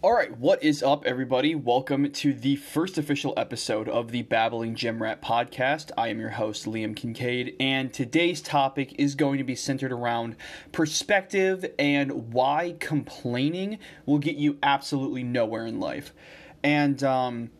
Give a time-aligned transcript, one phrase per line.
[0.00, 1.56] All right, what is up, everybody?
[1.56, 5.90] Welcome to the first official episode of the Babbling Gym Rat podcast.
[5.98, 10.36] I am your host, Liam Kincaid, and today's topic is going to be centered around
[10.70, 16.14] perspective and why complaining will get you absolutely nowhere in life.
[16.62, 17.50] And, um,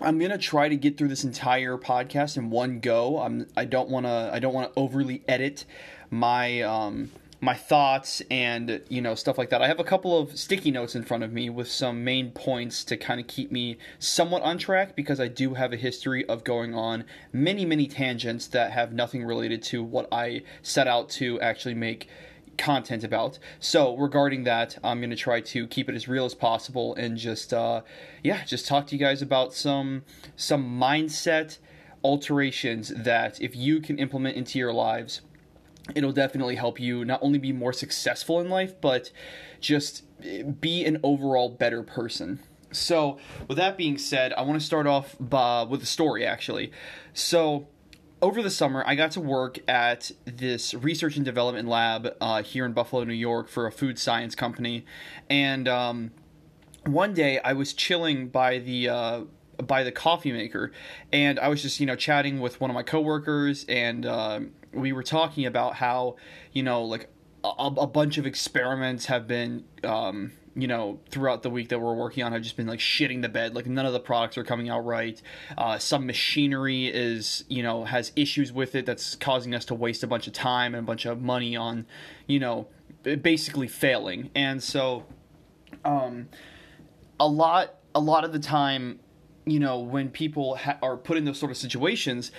[0.00, 3.18] I'm gonna try to get through this entire podcast in one go.
[3.18, 5.66] I'm I don't wanna I don't wanna overly edit
[6.08, 7.10] my um
[7.40, 9.62] my thoughts and you know stuff like that.
[9.62, 12.84] I have a couple of sticky notes in front of me with some main points
[12.84, 16.44] to kind of keep me somewhat on track because I do have a history of
[16.44, 21.40] going on many many tangents that have nothing related to what I set out to
[21.40, 22.08] actually make
[22.58, 23.38] content about.
[23.58, 27.16] So regarding that, I'm going to try to keep it as real as possible and
[27.16, 27.80] just uh
[28.22, 30.02] yeah, just talk to you guys about some
[30.36, 31.58] some mindset
[32.02, 35.20] alterations that if you can implement into your lives
[35.94, 39.10] it'll definitely help you not only be more successful in life, but
[39.60, 40.04] just
[40.60, 42.40] be an overall better person.
[42.72, 46.70] So, with that being said, I want to start off by, with a story actually.
[47.12, 47.68] So,
[48.22, 52.64] over the summer, I got to work at this research and development lab uh, here
[52.64, 54.84] in Buffalo, New York, for a food science company.
[55.28, 56.10] And um,
[56.84, 59.20] one day, I was chilling by the uh,
[59.66, 60.72] by the coffee maker,
[61.12, 64.40] and I was just you know chatting with one of my coworkers, and uh,
[64.72, 66.16] we were talking about how
[66.52, 67.08] you know like
[67.44, 71.94] a, a bunch of experiments have been um, you know throughout the week that we're
[71.94, 73.54] working on have just been like shitting the bed.
[73.54, 75.20] Like none of the products are coming out right.
[75.56, 80.02] Uh, some machinery is you know has issues with it that's causing us to waste
[80.02, 81.86] a bunch of time and a bunch of money on
[82.26, 82.68] you know
[83.02, 84.30] basically failing.
[84.34, 85.06] And so
[85.84, 86.28] um,
[87.18, 89.00] a lot a lot of the time
[89.46, 92.30] you know when people ha- are put in those sort of situations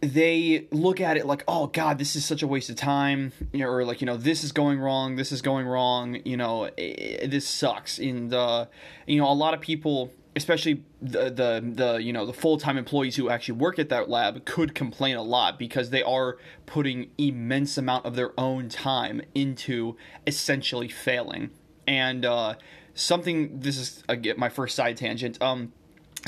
[0.00, 3.60] they look at it like, oh God, this is such a waste of time, you
[3.60, 6.70] know, or like you know, this is going wrong, this is going wrong, you know,
[6.76, 7.98] it, this sucks.
[7.98, 8.66] And uh,
[9.06, 12.78] you know, a lot of people, especially the the the you know the full time
[12.78, 17.10] employees who actually work at that lab, could complain a lot because they are putting
[17.18, 21.50] immense amount of their own time into essentially failing.
[21.88, 22.54] And uh,
[22.94, 25.42] something, this is again my first side tangent.
[25.42, 25.72] Um,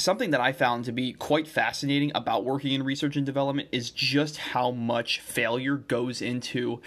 [0.01, 3.91] something that I found to be quite fascinating about working in research and development is
[3.91, 6.81] just how much failure goes into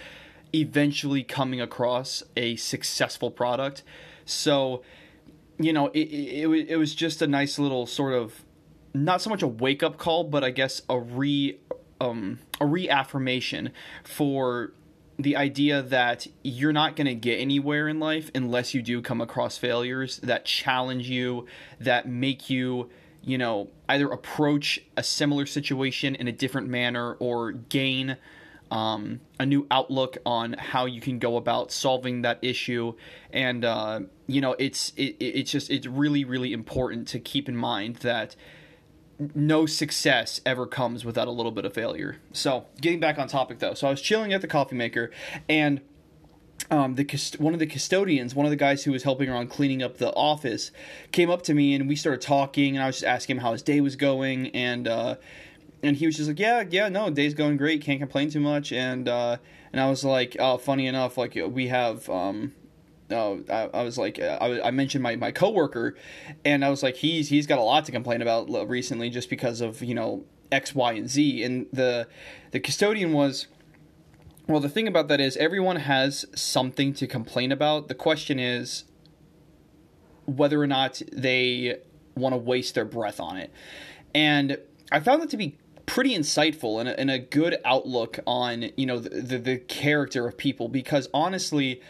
[0.53, 3.83] eventually coming across a successful product.
[4.25, 4.83] So,
[5.57, 8.43] you know, it, it, it was just a nice little sort of
[8.93, 11.57] not so much a wake up call, but I guess a re
[11.99, 13.71] um, a reaffirmation
[14.03, 14.73] for
[15.17, 19.21] the idea that you're not going to get anywhere in life unless you do come
[19.21, 21.45] across failures that challenge you,
[21.79, 22.89] that make you,
[23.23, 28.17] you know, either approach a similar situation in a different manner or gain
[28.69, 32.93] um, a new outlook on how you can go about solving that issue.
[33.31, 37.55] And, uh, you know, it's, it, it's just, it's really, really important to keep in
[37.55, 38.35] mind that
[39.35, 42.17] no success ever comes without a little bit of failure.
[42.31, 45.11] So, getting back on topic though, so I was chilling at the coffee maker,
[45.47, 45.81] and
[46.73, 49.83] um, the one of the custodians, one of the guys who was helping around cleaning
[49.83, 50.71] up the office,
[51.11, 53.51] came up to me and we started talking, and I was just asking him how
[53.51, 55.15] his day was going, and uh,
[55.83, 58.71] and he was just like, yeah, yeah, no, day's going great, can't complain too much,
[58.71, 59.37] and uh,
[59.71, 62.53] and I was like, oh, funny enough, like we have um,
[63.11, 65.95] uh, I, I, was like, I, I, mentioned my, my coworker,
[66.43, 69.61] and I was like, he's he's got a lot to complain about recently just because
[69.61, 71.43] of you know X, Y, and Z.
[71.43, 72.07] And the
[72.51, 73.47] the custodian was,
[74.47, 77.87] well, the thing about that is everyone has something to complain about.
[77.87, 78.83] The question is
[80.25, 81.77] whether or not they
[82.15, 83.51] want to waste their breath on it.
[84.13, 84.57] And
[84.91, 88.85] I found that to be pretty insightful and a, and a good outlook on you
[88.85, 91.81] know the, the, the character of people because honestly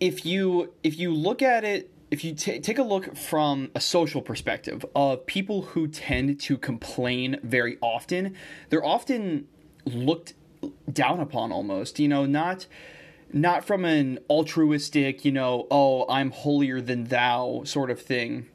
[0.00, 3.80] if you if you look at it if you t- take a look from a
[3.80, 8.34] social perspective of people who tend to complain very often
[8.70, 9.46] they're often
[9.84, 10.32] looked
[10.92, 12.66] down upon almost you know not
[13.32, 18.46] not from an altruistic you know oh i'm holier than thou sort of thing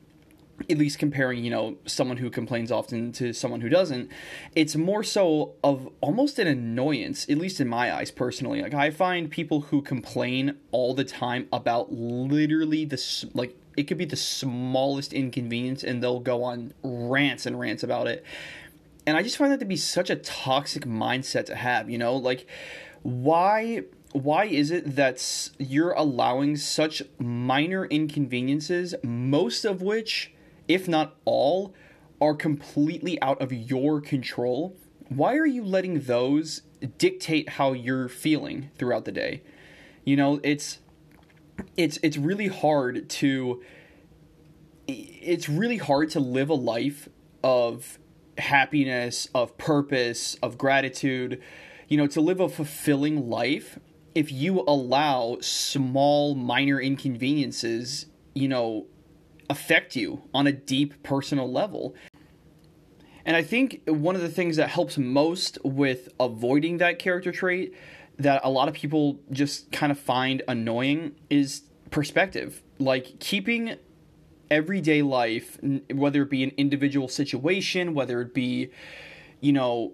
[0.69, 4.09] at least comparing, you know, someone who complains often to someone who doesn't,
[4.55, 8.61] it's more so of almost an annoyance, at least in my eyes personally.
[8.61, 13.97] Like I find people who complain all the time about literally the like it could
[13.97, 18.23] be the smallest inconvenience and they'll go on rants and rants about it.
[19.05, 22.15] And I just find that to be such a toxic mindset to have, you know?
[22.15, 22.47] Like
[23.01, 30.33] why why is it that you're allowing such minor inconveniences, most of which
[30.67, 31.73] if not all,
[32.19, 34.75] are completely out of your control,
[35.09, 36.61] why are you letting those
[36.97, 39.41] dictate how you're feeling throughout the day?
[40.05, 40.79] You know, it's
[41.75, 43.61] it's it's really hard to
[44.87, 47.09] it's really hard to live a life
[47.43, 47.99] of
[48.37, 51.41] happiness, of purpose, of gratitude,
[51.87, 53.79] you know, to live a fulfilling life
[54.15, 58.87] if you allow small minor inconveniences, you know,
[59.49, 61.95] affect you on a deep personal level.
[63.25, 67.73] And I think one of the things that helps most with avoiding that character trait
[68.17, 72.61] that a lot of people just kind of find annoying is perspective.
[72.79, 73.75] Like keeping
[74.51, 75.57] everyday life,
[75.91, 78.69] whether it be an individual situation, whether it be,
[79.39, 79.93] you know,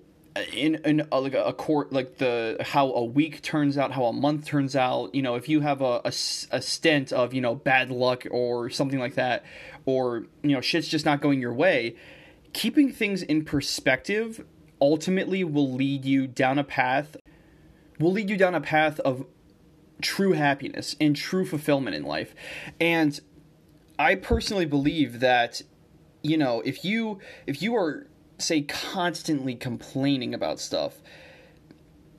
[0.54, 4.14] in, in a, like a court like the how a week turns out how a
[4.14, 7.56] month turns out you know if you have a, a, a stent of you know
[7.56, 9.44] bad luck or something like that
[9.88, 11.96] or you know shit's just not going your way
[12.54, 14.46] keeping things in perspective
[14.80, 17.18] ultimately will lead you down a path
[18.00, 19.26] will lead you down a path of
[20.02, 22.34] true happiness and true fulfillment in life.
[22.80, 23.20] And
[24.00, 25.62] I personally believe that
[26.24, 28.08] you know, if you if you are
[28.38, 31.02] say constantly complaining about stuff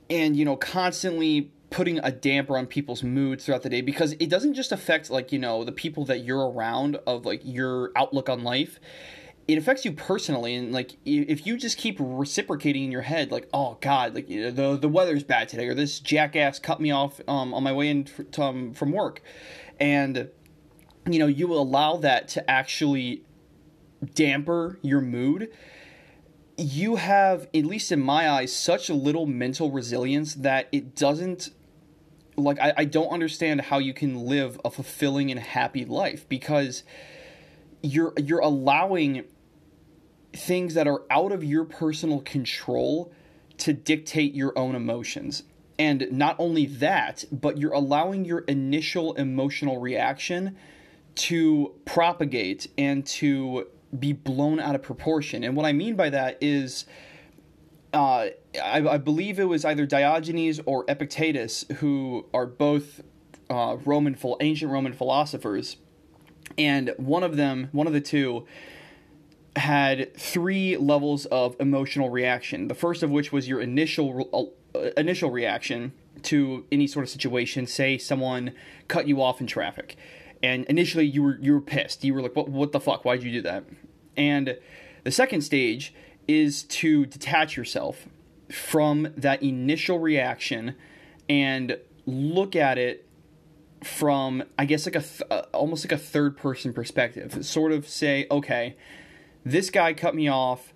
[0.09, 4.29] and you know, constantly putting a damper on people's moods throughout the day because it
[4.29, 8.27] doesn't just affect like, you know, the people that you're around of like your outlook
[8.29, 8.79] on life
[9.47, 13.49] it affects you personally and like if you just keep reciprocating in your head like
[13.51, 17.51] oh god like the the weather's bad today or this jackass cut me off um,
[17.55, 19.23] on my way in to, um, from work
[19.79, 20.29] and
[21.07, 23.23] you know you allow that to actually
[24.13, 25.49] damper your mood
[26.57, 31.49] you have at least in my eyes such a little mental resilience that it doesn't
[32.35, 36.83] like I, I don't understand how you can live a fulfilling and happy life because
[37.81, 39.25] you're you're allowing
[40.33, 43.11] things that are out of your personal control
[43.57, 45.43] to dictate your own emotions.
[45.77, 50.57] And not only that, but you're allowing your initial emotional reaction
[51.19, 53.67] to propagate and to
[53.97, 55.43] be blown out of proportion.
[55.43, 56.85] And what I mean by that is,
[57.93, 58.27] uh,
[58.63, 63.01] I, I, believe it was either Diogenes or Epictetus who are both
[63.49, 65.75] uh, Roman, ancient Roman philosophers,
[66.57, 68.45] and one of them, one of the two,
[69.57, 72.69] had three levels of emotional reaction.
[72.69, 75.91] The first of which was your initial uh, initial reaction
[76.23, 77.67] to any sort of situation.
[77.67, 78.53] Say someone
[78.87, 79.97] cut you off in traffic,
[80.41, 82.03] and initially you were you were pissed.
[82.03, 83.05] You were like, "What what the fuck?
[83.05, 83.65] Why'd you do that?"
[84.15, 84.57] And
[85.03, 85.93] the second stage
[86.27, 88.07] is to detach yourself
[88.51, 90.75] from that initial reaction
[91.27, 93.07] and look at it
[93.83, 97.45] from I guess like a th- uh, almost like a third person perspective.
[97.45, 98.75] Sort of say, okay,
[99.45, 100.73] this guy cut me off,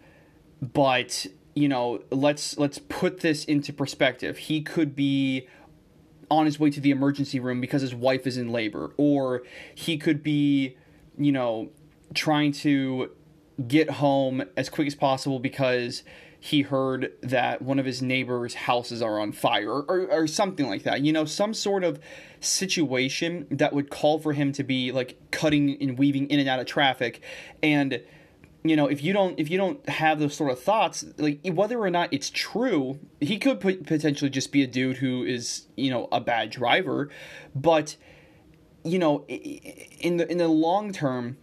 [0.61, 4.37] but you know, let's let's put this into perspective.
[4.37, 5.47] He could be
[6.37, 9.43] on his way to the emergency room because his wife is in labor or
[9.73, 10.77] he could be,
[11.17, 11.69] you know,
[12.13, 13.11] trying to
[13.67, 16.03] get home as quick as possible because
[16.39, 20.67] he heard that one of his neighbors' houses are on fire or, or, or, something
[20.67, 20.99] like that.
[20.99, 22.01] You know, some sort of
[22.41, 26.59] situation that would call for him to be like cutting and weaving in and out
[26.59, 27.21] of traffic.
[27.61, 28.01] And
[28.63, 31.79] you know if you don't if you don't have those sort of thoughts like whether
[31.79, 36.07] or not it's true he could potentially just be a dude who is you know
[36.11, 37.09] a bad driver.
[37.55, 37.97] But
[38.83, 41.37] you know in the in the long term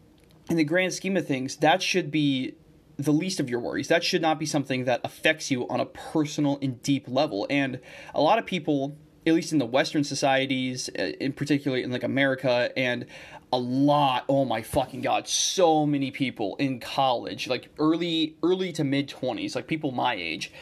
[0.48, 2.54] in the grand scheme of things that should be
[2.96, 3.88] the least of your worries.
[3.88, 7.46] That should not be something that affects you on a personal and deep level.
[7.48, 7.80] And
[8.14, 12.02] a lot of people at least in the western societies uh, in particular in like
[12.02, 13.04] america and
[13.52, 18.84] a lot oh my fucking god so many people in college like early early to
[18.84, 20.52] mid 20s like people my age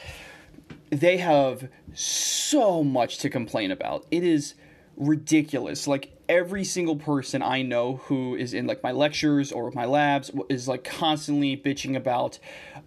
[0.91, 4.07] they have so much to complain about.
[4.11, 4.55] It is
[4.97, 5.87] ridiculous.
[5.87, 10.31] Like every single person i know who is in like my lectures or my labs
[10.51, 12.39] is like constantly bitching about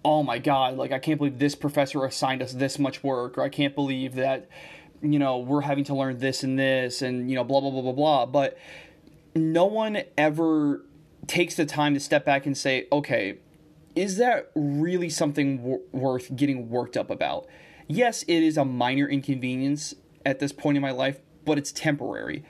[0.06, 3.42] oh my god like i can't believe this professor assigned us this much work or
[3.42, 4.48] i can't believe that
[5.02, 7.82] you know we're having to learn this and this and you know blah blah blah
[7.82, 8.26] blah blah.
[8.26, 8.58] But
[9.36, 10.86] no one ever
[11.28, 13.38] takes the time to step back and say, okay,
[13.96, 17.48] is that really something w- worth getting worked up about?
[17.88, 19.94] Yes, it is a minor inconvenience
[20.26, 22.44] at this point in my life, but it's temporary.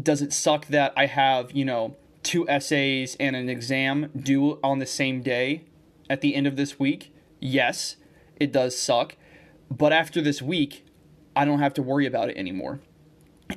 [0.00, 4.78] Does it suck that I have, you know, two essays and an exam due on
[4.78, 5.64] the same day
[6.08, 7.14] at the end of this week?
[7.40, 7.96] Yes,
[8.36, 9.16] it does suck.
[9.70, 10.86] But after this week,
[11.36, 12.80] I don't have to worry about it anymore.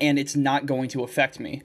[0.01, 1.63] And it's not going to affect me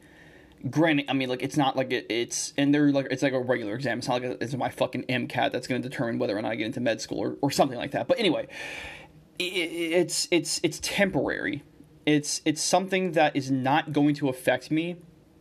[0.71, 3.41] granted, I mean, like it's not like it, it's and they're like it's like a
[3.41, 3.99] regular exam.
[3.99, 6.55] It's not like it's my fucking MCAT that's going to determine whether or not I
[6.57, 8.09] get into med school or, or something like that.
[8.09, 8.49] But anyway,
[9.39, 11.63] it, it's it's it's temporary.
[12.07, 14.97] It's it's something that is not going to affect me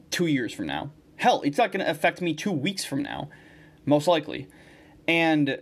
[0.09, 0.91] two years from now.
[1.15, 3.29] Hell, it's not going to affect me two weeks from now,
[3.85, 4.47] most likely.
[5.07, 5.59] And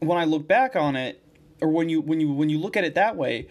[0.00, 1.22] when I look back on it,
[1.60, 3.48] or when you when you when you look at it that way,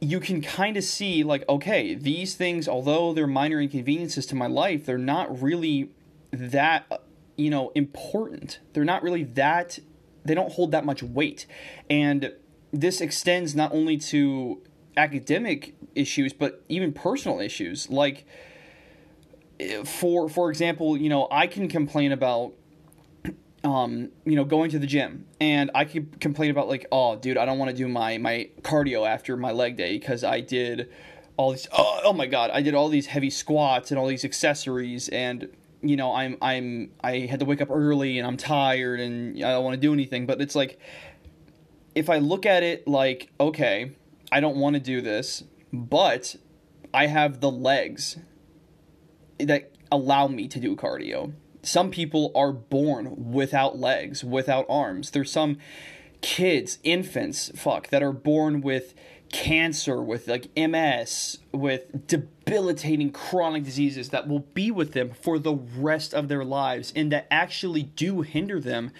[0.00, 4.46] you can kind of see like, okay, these things, although they're minor inconveniences to my
[4.46, 5.90] life, they're not really
[6.32, 7.02] that
[7.36, 8.60] you know important.
[8.72, 9.78] They're not really that.
[10.24, 11.46] They don't hold that much weight,
[11.88, 12.32] and
[12.72, 14.62] this extends not only to
[14.96, 18.26] academic issues but even personal issues like
[19.58, 22.52] eh, for for example you know i can complain about
[23.62, 27.36] um you know going to the gym and i could complain about like oh dude
[27.36, 30.88] i don't want to do my my cardio after my leg day because i did
[31.36, 34.24] all these oh, oh my god i did all these heavy squats and all these
[34.24, 35.48] accessories and
[35.82, 39.50] you know i'm i'm i had to wake up early and i'm tired and i
[39.50, 40.78] don't want to do anything but it's like
[41.94, 43.92] if I look at it like, okay,
[44.30, 46.36] I don't want to do this, but
[46.94, 48.18] I have the legs
[49.38, 51.32] that allow me to do cardio.
[51.62, 55.10] Some people are born without legs, without arms.
[55.10, 55.58] There's some
[56.20, 58.94] kids, infants, fuck, that are born with
[59.30, 65.54] cancer, with like MS, with debilitating chronic diseases that will be with them for the
[65.54, 68.90] rest of their lives and that actually do hinder them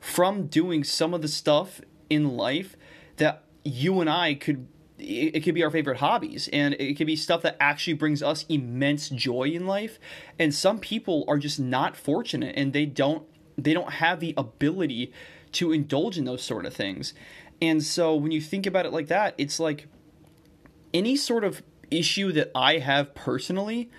[0.00, 2.76] from doing some of the stuff in life
[3.16, 7.16] that you and I could it, could be our favorite hobbies and it could be
[7.16, 9.98] stuff that actually brings us immense joy in life.
[10.38, 13.24] And some people are just not fortunate and they don't
[13.56, 15.12] they don't have the ability
[15.50, 17.12] to indulge in those sort of things.
[17.60, 19.88] And so when you think about it like that it's like
[20.94, 23.90] any sort of issue that i have personally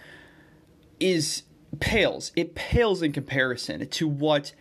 [0.99, 1.43] is
[1.79, 2.31] pales.
[2.35, 4.53] It pales in comparison to what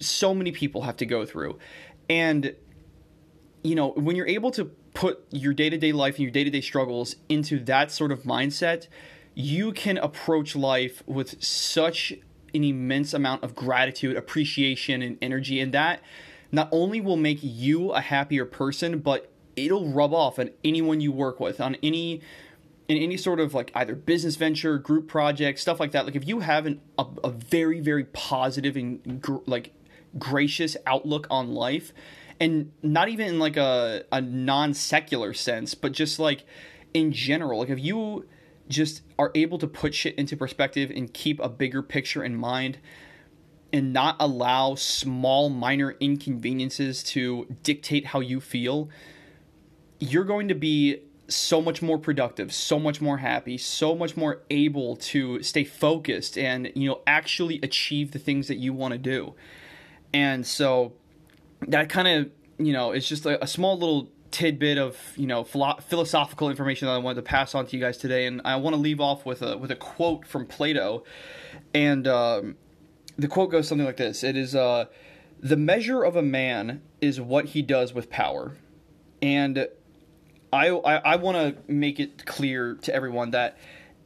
[0.00, 1.58] so many people have to go through.
[2.08, 2.54] And
[3.62, 7.60] you know, when you're able to put your day-to-day life and your day-to-day struggles into
[7.60, 8.88] that sort of mindset,
[9.32, 12.12] you can approach life with such
[12.52, 15.60] an immense amount of gratitude, appreciation, and energy.
[15.60, 16.02] And that
[16.50, 21.12] not only will make you a happier person, but it'll rub off on anyone you
[21.12, 22.20] work with, on any
[22.88, 26.06] in any sort of like either business venture, group project, stuff like that.
[26.06, 29.72] Like if you have an, a, a very very positive and gr- like
[30.18, 31.92] gracious outlook on life
[32.40, 36.44] and not even in like a, a non-secular sense but just like
[36.94, 37.60] in general.
[37.60, 38.26] Like if you
[38.68, 42.78] just are able to put shit into perspective and keep a bigger picture in mind
[43.72, 48.88] and not allow small minor inconveniences to dictate how you feel
[50.00, 54.42] you're going to be so much more productive so much more happy so much more
[54.48, 58.98] able to stay focused and you know actually achieve the things that you want to
[58.98, 59.34] do.
[60.14, 60.94] And so
[61.66, 65.44] that kind of, you know, it's just a, a, small little tidbit of, you know,
[65.44, 68.26] philo- philosophical information that I wanted to pass on to you guys today.
[68.26, 71.04] And I want to leave off with a, with a quote from Plato.
[71.74, 72.56] And um,
[73.16, 74.86] the quote goes something like this It is, uh,
[75.40, 78.56] the measure of a man is what he does with power.
[79.22, 79.68] And
[80.52, 83.58] I, I, I want to make it clear to everyone that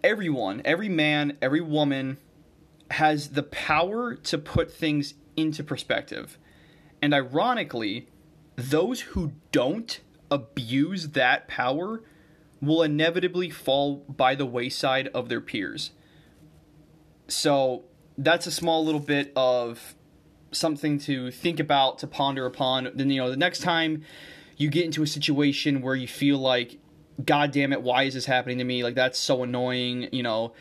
[0.02, 2.18] everyone, every man, every woman
[2.90, 6.38] has the power to put things into perspective.
[7.02, 8.08] And ironically,
[8.56, 12.02] those who don't abuse that power
[12.60, 15.90] will inevitably fall by the wayside of their peers.
[17.26, 17.84] So
[18.16, 19.96] that's a small little bit of
[20.52, 22.88] something to think about, to ponder upon.
[22.94, 24.04] Then, you know, the next time
[24.56, 26.78] you get into a situation where you feel like,
[27.24, 28.84] God damn it, why is this happening to me?
[28.84, 30.54] Like, that's so annoying, you know,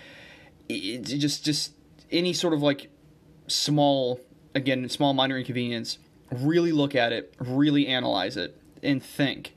[0.68, 1.74] it, it just, just
[2.10, 2.90] any sort of like
[3.48, 4.20] small
[4.56, 5.98] again, small minor inconvenience,
[6.32, 9.54] really look at it, really analyze it, and think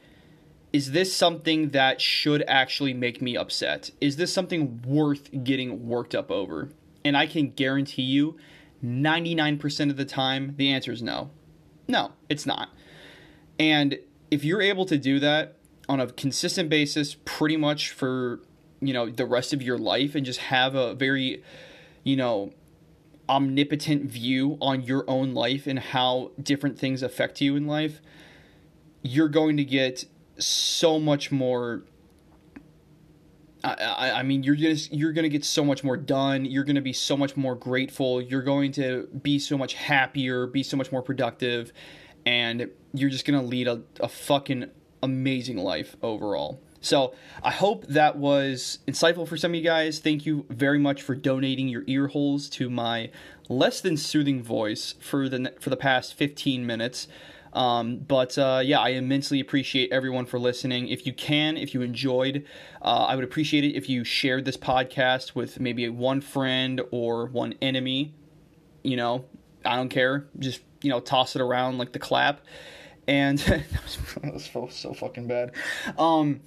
[0.75, 3.93] is this something that should actually make me upset?
[4.01, 6.69] Is this something worth getting worked up over?
[7.05, 8.37] And I can guarantee you
[8.85, 11.31] 99% of the time, the answer is no.
[11.87, 12.71] No, it's not.
[13.57, 14.01] And
[14.33, 18.41] if you're able to do that on a consistent basis, pretty much for,
[18.81, 21.45] you know, the rest of your life and just have a very,
[22.03, 22.53] you know,
[23.29, 28.01] omnipotent view on your own life and how different things affect you in life,
[29.03, 30.05] you're going to get
[30.39, 31.85] so much more.
[33.63, 36.45] I, I, mean, you're just you're gonna get so much more done.
[36.45, 38.21] You're gonna be so much more grateful.
[38.21, 41.73] You're going to be so much happier, be so much more productive,
[42.27, 44.71] and you're just gonna lead a, a fucking
[45.03, 46.61] amazing life overall.
[46.85, 50.01] So I hope that was insightful for some of you guys.
[50.01, 53.11] Thank you very much for donating your ear holes to my
[53.49, 57.09] less than soothing voice for the for the past 15 minutes.
[57.55, 60.89] Um, but uh, yeah, I immensely appreciate everyone for listening.
[60.89, 62.45] If you can, if you enjoyed,
[62.83, 67.27] uh, I would appreciate it if you shared this podcast with maybe one friend or
[67.27, 68.13] one enemy.
[68.83, 69.25] You know,
[69.65, 70.27] I don't care.
[70.39, 72.43] Just you know, toss it around like the clap.
[73.07, 73.65] And that
[74.33, 75.53] was so, so fucking bad.
[75.99, 76.41] Um,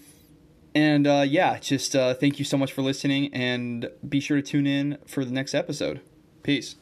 [0.77, 4.43] and uh, yeah, just uh, thank you so much for listening, and be sure to
[4.43, 6.01] tune in for the next episode.
[6.43, 6.75] Peace.